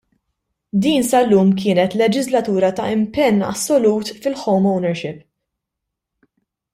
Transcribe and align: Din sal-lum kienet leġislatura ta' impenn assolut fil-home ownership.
Din 0.83 1.01
sal-lum 1.09 1.49
kienet 1.59 1.93
leġislatura 1.99 2.69
ta' 2.77 2.87
impenn 2.95 3.45
assolut 3.51 4.07
fil-home 4.21 4.67
ownership. 4.77 5.17